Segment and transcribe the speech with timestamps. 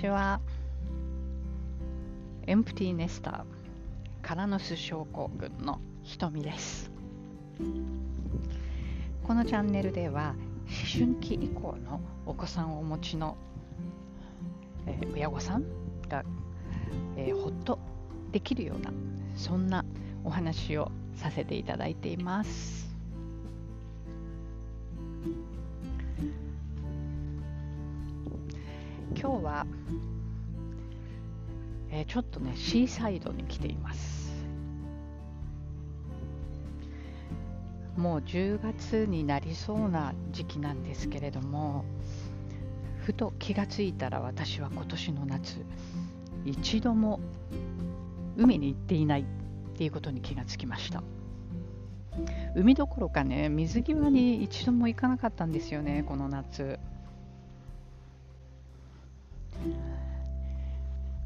[0.00, 0.40] ちは。
[2.46, 6.90] エンプティネスター、カラノス症候群のひとみです。
[9.22, 10.34] このチャンネルでは、
[10.98, 13.36] 思春期以降のお子さんをお持ちの、
[14.86, 15.64] えー、親御さん
[16.08, 16.24] が、
[17.18, 17.78] えー、ほっと
[18.32, 18.90] できるような、
[19.36, 19.84] そんな
[20.24, 22.89] お話をさせていただいています。
[29.20, 29.66] 今日は、
[31.90, 34.30] えー、ちょっとねシーサイドに来ています。
[37.98, 41.84] もう10月になりそうな時期なんですけれども
[43.00, 45.58] ふと気がついたら私は今年の夏
[46.46, 47.20] 一度も
[48.38, 49.24] 海に行っていないっ
[49.76, 51.02] ていうことに気がつきました。
[52.56, 56.78] 海どころかね水際に一度も行かなかったんですよねこの夏。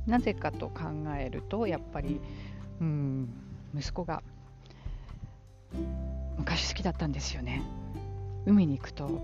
[0.07, 0.83] なぜかと考
[1.19, 2.21] えるとやっぱり、
[2.81, 3.29] うん、
[3.77, 4.23] 息子が
[6.39, 7.63] 昔好きだったんですよね。
[8.47, 9.23] 海に行くと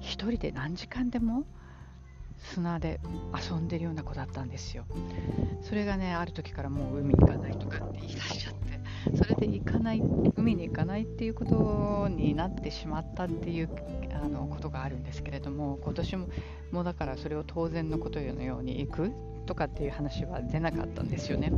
[0.00, 1.44] 一人で何時間でも
[2.38, 3.00] 砂で
[3.34, 4.84] 遊んでるような子だったんですよ。
[5.62, 10.02] それがねある時からもう海行かないとかって言い出しちゃってそれで行かない
[10.36, 13.70] 海に行かないっていうことになってしまったっていう
[14.22, 16.28] あのことがあるんですけれども今年も
[16.72, 19.12] もうだからそれを当然のことのように行く
[19.46, 21.52] とかっていう話は出なかったんですよね。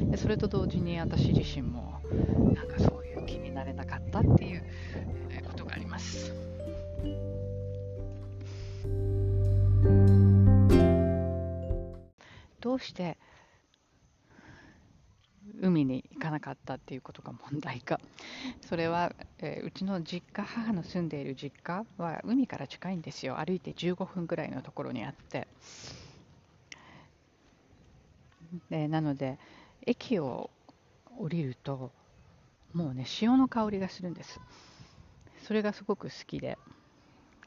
[0.00, 2.00] でそれと同時に私自身も
[2.54, 4.64] なんかそういう気になれなかったっていう
[5.44, 6.32] ことがあります。
[12.60, 13.18] どうして
[15.60, 18.00] 海に行かなかったっていうことが問題か。
[18.60, 23.36] それは、えー、うちの実家母の住んでいる実家は海から近いんですよ。
[23.38, 25.48] 歩いて15分ぐらいのところにあって。
[28.70, 29.38] でなので
[29.86, 30.50] 駅を
[31.18, 31.90] 降りると
[32.72, 34.40] もうね潮の香りがするんです。
[35.42, 36.56] それがすごく好きで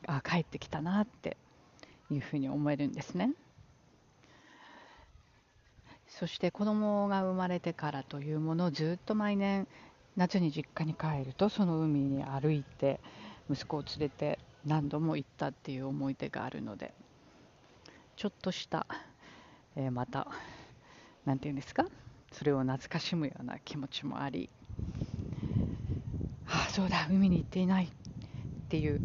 [0.05, 1.37] あ帰ってきたなって
[2.11, 3.33] いうふうに思えるんですね。
[6.07, 9.67] そして子供が生まれてからというものをずっと毎年
[10.15, 13.01] 夏に実家に帰るとその海に歩いて
[13.49, 16.93] 息子を連れて何度も行ったっていう思い出があるので
[18.15, 18.87] ちょっとした、
[19.75, 20.27] えー、また
[21.25, 21.85] 何て言うんですか？
[22.31, 24.49] それを懐かしむような気持ちもあり。
[26.47, 29.01] ああそうだ海に行っていないっていう、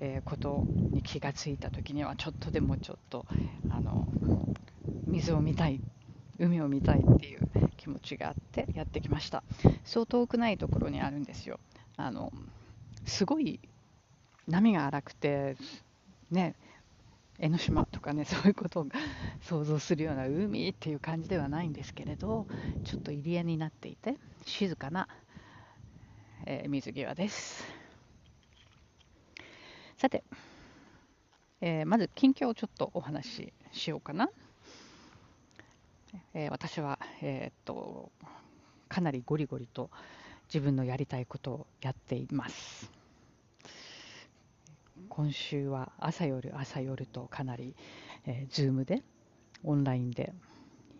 [0.00, 3.24] え、ことに気がついた時にはちょっとでもちょっと
[3.70, 4.08] あの
[5.06, 5.80] 水を見たい
[6.38, 7.40] 海を見たいっていう
[7.76, 9.44] 気持ちがあってやってきました。
[9.84, 11.60] そう遠くないところにあるんですよ。
[11.96, 12.32] あの
[13.04, 13.60] すごい
[14.48, 15.56] 波が荒くて
[16.30, 16.56] ね
[17.38, 18.86] 江ノ島かねそういうことを
[19.40, 22.46] 想像するような海っていう感じではないんですけれど
[22.84, 25.08] ちょっと入り江になっていて静かな、
[26.44, 27.64] えー、水際です。
[29.96, 30.24] さて、
[31.60, 34.28] えー、まず近況をちょっとお話ししようかな。
[36.34, 38.10] えー、私は、え、っと
[38.88, 39.88] かなりゴリゴリと
[40.52, 43.01] 自分のやりたいことをやっています。
[45.14, 47.74] 今週は朝夜朝夜とかなり、
[48.24, 49.02] えー、Zoom で
[49.62, 50.32] オンラインで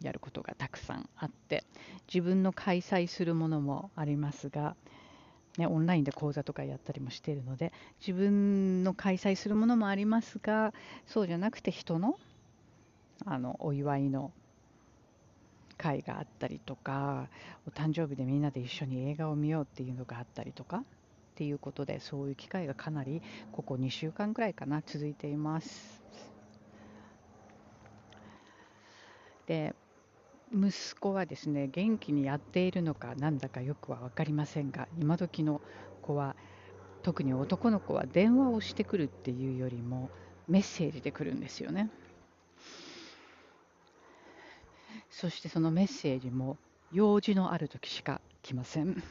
[0.02, 1.64] やることがたくさんあって
[2.12, 4.76] 自分の開催するものもありますが、
[5.56, 7.72] ね、オンラインで講座とかやったりもしているので
[8.06, 10.74] 自分の開催するものもありますが
[11.06, 12.18] そうじゃなくて人の
[13.24, 14.30] あのお祝いの
[15.78, 17.28] 会があったりとか
[17.66, 20.84] お誕生日でみんなで一緒に映画を見ようっていうのがあったりとか
[21.32, 23.22] っていうことでそういう機会がかなり
[23.52, 26.02] ここ2週間ぐらいかな続いています。
[29.46, 29.74] で
[30.54, 35.62] 息子はですね元気にやっているのかなんだかよくは分かりませんが今時の
[36.02, 36.36] 子は
[37.02, 40.10] 特に男の子は電話をしてくるっていうよりも
[40.46, 41.90] メッセージで来るんですよね。
[45.10, 46.58] そしてそのメッセージも
[46.90, 49.02] 用事のある時しか来ません。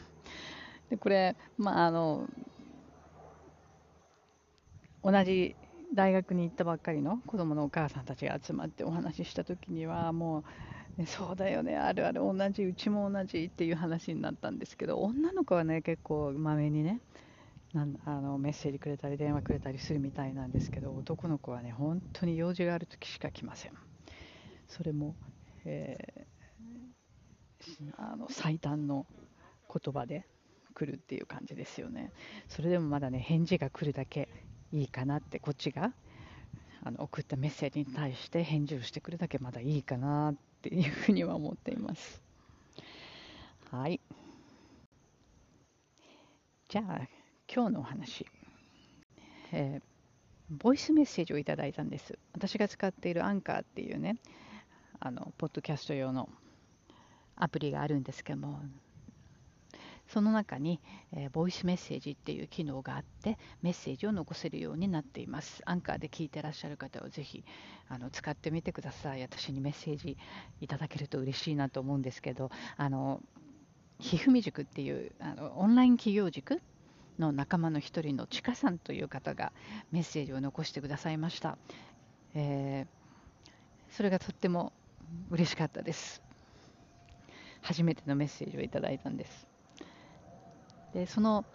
[0.92, 2.28] でこれ、まあ、あの
[5.04, 5.56] 同じ
[5.94, 10.44] 大学に行ったばっかりの子供のお母さんたちが集まってお話しした時にはも
[10.98, 17.02] う、ね、そうだよねあるある同じうちも同じっていう話になったんですけど女の子はね結構まめにね
[17.74, 23.74] なんあのメッセージくれたり電話くれたりするみたいなんですけど男の子はね本当に用事がある時しか来ません。
[24.68, 25.16] それも
[25.66, 29.06] えー、あの最短の
[29.74, 30.28] 言葉で
[30.72, 32.12] 来るっていう感じですよね。
[32.48, 34.30] それでもまだね返事が来るだけ
[34.72, 35.94] いいかなってこっちが
[36.84, 42.22] あの送ったメッセージに対して返事をしてくるだけまだいいかなっていうふうには思っています。
[43.70, 44.00] はい。
[46.70, 47.08] じゃあ
[47.54, 48.26] 今日のお話、
[49.52, 49.82] えー、
[50.50, 52.18] ボイスメッセージをいただいたんです。
[52.34, 54.18] 私が使っているアンカーっていうね、
[55.00, 56.30] あのポッドキャスト用の
[57.36, 58.62] アプリがあるんですけども、
[60.12, 60.82] その中に、
[61.14, 65.62] えー、ボイスメッセージっていう機能があってメッセージを残せるようになっています。
[65.66, 67.46] アンカーで聞いてらっしゃる方はぜひ
[67.88, 69.22] あの使ってみてください。
[69.22, 70.18] 私にメッセージ
[70.60, 73.22] いただけると嬉しいなと思うんですけどあの
[74.00, 76.62] ひふみ塾っていうあのオンライン企業塾
[77.18, 79.54] の仲間の一人のちかさんという方が
[79.92, 81.58] メッセージを残してくださいました、
[82.34, 83.50] えー、
[83.92, 84.74] それがとっても
[85.30, 86.22] 嬉しかったです。
[87.62, 89.51] 初めてのメッセージをいただいたんです。
[90.94, 91.46] でその、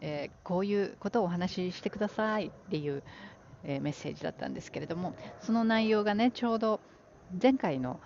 [0.00, 3.02] えー、こういうことをお話ししてくださいっていう、
[3.64, 6.80] えー、メッセージだったんですけれどもその内容がねちょうど
[7.40, 8.00] 前回の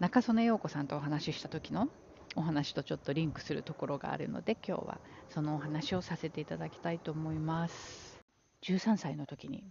[0.00, 1.88] 中曽根陽子さんとお話しした時の
[2.36, 4.98] お話とちょっとリンクするところがあるので今日は
[5.28, 8.18] そのお話をさせていただきたいと思います。
[8.62, 9.62] 13歳の時に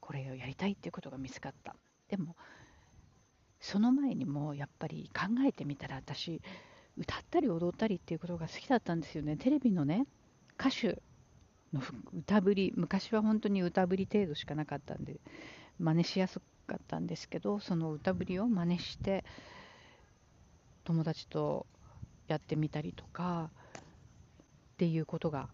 [0.00, 1.74] これをやりたいっていうことが見つかった。
[2.08, 2.36] でも
[3.60, 6.42] その前にもやっぱり考えてみたら私
[6.96, 9.36] 歌ったり踊ったりっていうことが好きだったんですよね。
[9.36, 10.06] テレビのね
[10.58, 11.02] 歌手
[11.72, 11.82] の
[12.16, 15.16] 歌ぶり昔は本当に歌ぶり程度しかなかったんで
[15.78, 19.24] 真似しやすかったんですけどその歌ぶりを真似して
[20.84, 21.66] 友達と
[22.28, 23.50] やってみたりとか
[24.74, 25.48] っていうことが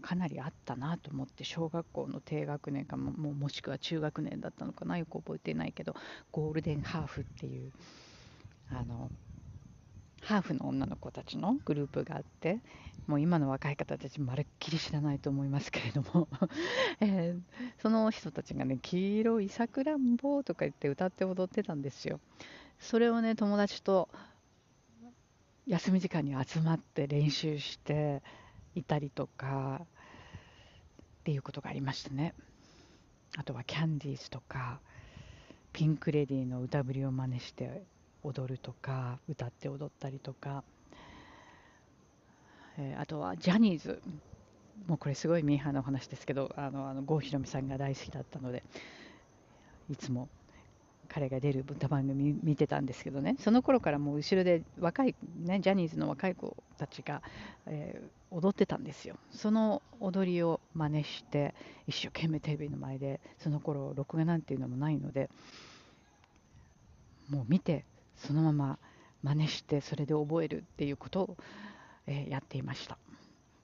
[0.00, 5.94] かなりあったなと思って小学校の低学年かもももしくは中学年だったのかなよく覚えてないけど
[6.30, 7.72] ゴールデンハーフっていう
[8.70, 9.10] あの
[10.28, 12.58] ハーフの女の子たちのグループがあって
[13.06, 16.28] もう今の若い方たちまるっきり知らないと思いますけれども
[17.00, 17.40] えー、
[17.80, 22.20] その人たちがね「黄色いさくらんぼ」とか言って歌って踊ってたんですよ。
[22.78, 24.10] それをね友達と
[25.66, 28.22] 休み時間に集まって練習して
[28.74, 29.86] いたりとかっ
[31.24, 32.34] ていうことがありましたね。
[33.38, 34.78] あとはキャンディーズとか
[35.72, 37.82] ピンク・レディーの歌ぶりを真似して
[38.24, 40.64] 踊るとか歌って踊ったりとか、
[42.78, 44.00] えー、あとはジャニーズ。
[44.86, 48.62] もうこれすごいミーハーなお話ですけどあのあの郷ひろみさんが大好きだったので
[49.90, 50.28] いつも
[51.08, 53.36] 彼が出る歌番組見てたんですけどね。
[53.38, 57.22] その頃からもう後ろで若い、ね、ジャニーズの若い子たちが、
[57.66, 59.16] えー、踊ってたんですよ。
[59.30, 61.54] その踊りを真似して
[61.86, 65.30] 一生懸命テレビの前でその頃録画なんていうのもないので
[67.30, 67.84] もう見て
[68.18, 68.78] そのまま
[69.22, 71.36] 真似してそれで覚えるっていうことを、
[72.06, 72.98] えー、やっていました。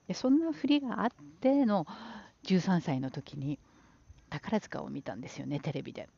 [0.07, 1.09] でそんな振りがあっ
[1.41, 1.87] ての
[2.43, 3.59] 13歳の時に
[4.29, 6.09] 宝塚を見たんですよねテレビで。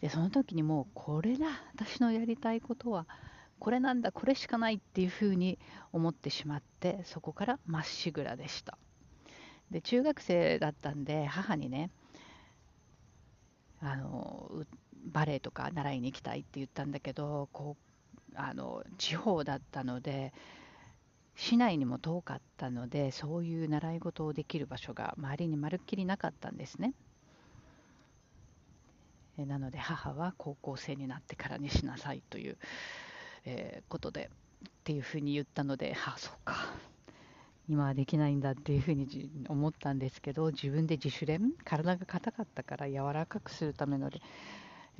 [0.00, 3.06] でその時にもうこれだ私のやりたいことは
[3.58, 5.58] これなんだこれしかないっていうふうに
[5.92, 8.78] 思ってしまってそこからまっしぐらでした。
[9.70, 11.90] で中学生だったんで母にね
[13.80, 14.50] あの
[15.04, 20.32] バレエとか習いに行きたいって言ったんだけどこうあの地方だったので
[21.36, 26.92] 市内にも遠かったのでそういう習い事をできる場所が周りにまるっきりなかったんですね。
[29.38, 32.58] なので母は高校生になってからにしなさいという、
[33.46, 34.30] えー、ことで
[34.68, 36.74] っていうふうに言ったので、はあ、そうか
[37.70, 41.52] 今はできないんだっていうふうに思ったんですけど自分で自主練？
[41.64, 44.20] 体が硬かったから柔らかくするためので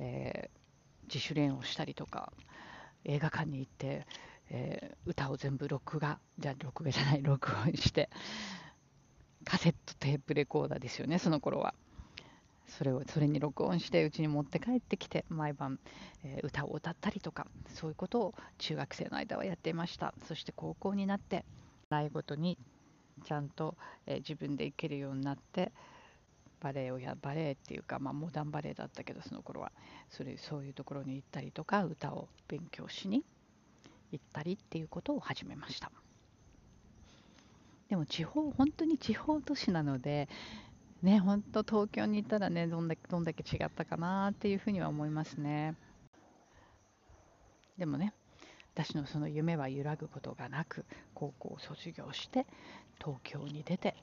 [0.01, 2.33] えー、自主練をしたりとか
[3.05, 4.05] 映画館に行って、
[4.49, 8.09] えー、歌を全部録画じゃあ録画じゃない録音して
[9.45, 11.73] カセットテープレコーダーですよねその頃は。
[12.67, 15.77] それをそれに録音してうちに持って帰ってきて毎晩、
[16.23, 20.13] えー、歌を歌ったりとかそういうことを中学生の間はやっていました。
[20.25, 21.43] そして高校になって
[21.89, 22.57] 習い事に
[23.25, 23.75] ちゃんと、
[24.07, 25.73] えー、自分で行けるようになって、
[26.61, 29.71] バレエをやバレエっていうか、まあ、モダンバレエだったけどその頃は。
[30.09, 33.23] それそういうところに行ったりとか歌を勉強しに
[34.11, 35.91] 行ったりっていうことを始めました。
[37.89, 40.29] でも地方本当に地方都市なので
[41.01, 45.75] ね本当東京に行ったらねどんだけどんだけ違ったかなっていうふうには思いますね。
[47.77, 48.13] でもね
[48.73, 52.45] 私のその夢は揺らぐことがなく高校を卒業して
[52.99, 53.95] 東京に出て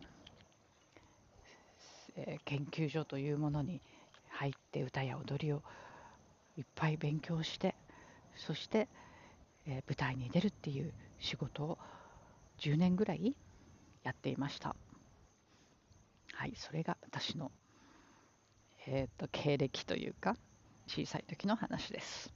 [2.45, 3.81] 研究所というものに
[4.29, 5.63] 入って歌や踊りを
[6.57, 7.75] いっぱい勉強して
[8.37, 8.89] そして、
[9.67, 11.79] え舞台に出るっていう仕事を
[12.61, 13.37] 10年ぐらい
[14.05, 14.77] やっていました
[16.35, 17.51] はいそれが私の、
[18.87, 20.37] えーと、経歴というか
[20.87, 22.33] 小さい時の話です。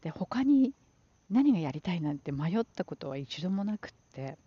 [0.00, 0.72] で他に
[1.30, 4.38] 何がやりたいなんて迷ったことは一度もなくって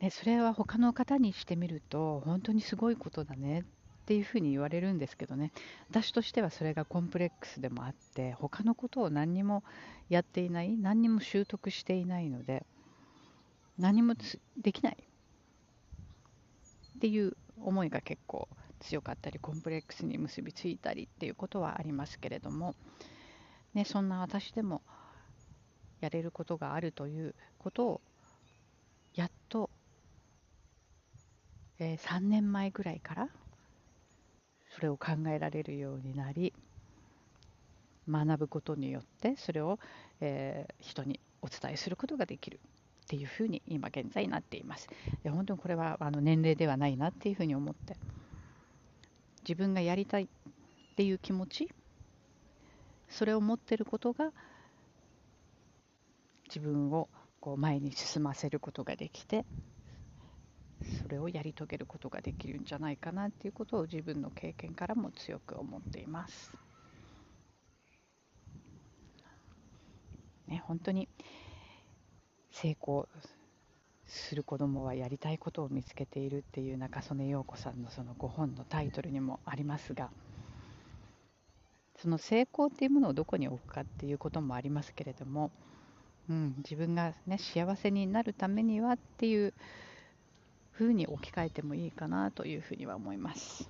[0.00, 3.64] でそれは他の方にしてみると本当にすごいことだねっ
[4.06, 5.52] ていうふうに言われるんですけどね。
[5.90, 9.64] 私としてはそれがコンプレックスでもあって他のことを何にも
[10.08, 12.64] やっていない何にも習得していないので
[13.78, 14.14] 何も
[14.56, 14.96] できない。
[16.96, 18.48] っていう思いが結構
[18.80, 22.74] 強かったりコンプレックスに結びついたりっていうことはありますけれども、
[23.74, 24.82] ね、そんな私でも
[26.00, 28.00] やれることがあるということを
[29.14, 29.70] やっと、
[31.80, 33.28] えー、3年前ぐらいから
[34.74, 36.52] それを考えられるようになり
[38.08, 39.78] 学ぶことによってそれを、
[40.20, 42.58] えー、人にお伝えすることができる
[43.04, 44.88] っていうふうに今現在なっています。
[45.22, 47.96] で本当にこれはあの年齢ではないなっていうふうに思って
[49.42, 50.28] 自分がやりたいっ
[50.96, 51.68] ていう気持ち
[53.08, 54.32] それを持ってることが
[56.48, 57.08] 自分を
[57.40, 59.44] こう前に進ませることができて
[61.02, 66.52] それをやり遂げることができるんじゃないかなっていうことを自分の経験からも強く思っています。
[70.46, 71.08] ね、本当に
[72.50, 73.06] 成功
[74.06, 80.10] する子供はやりたいことを見つけているっていう中曽根陽子さんのそのご本のタイトルにもありますが
[81.96, 85.50] その成功っていうものをどこに置くかっていうこともありますけれども、
[86.30, 89.52] うん、自分が、ね、幸せになるためにはっていう
[90.78, 93.68] ふうに置き換えてもいいかなというふうには思います。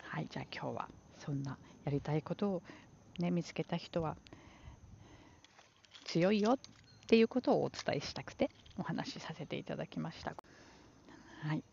[0.00, 2.62] はい、じゃあ今日はそんなやりたいことを、
[3.18, 4.16] ね、見つけた人は
[6.04, 6.58] 強いよっ
[7.08, 10.36] ていうことをお伝えしたくてお話しさせていただきました。
[11.42, 11.64] はい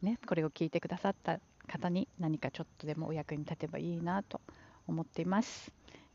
[0.00, 4.40] ね、これを聞いてくださった方に何かちょっとでもお役に立てばいいなと
[4.86, 5.72] 思っています。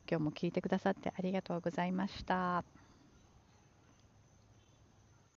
[0.10, 2.76] 今日も聞いてくださってありがとうございました。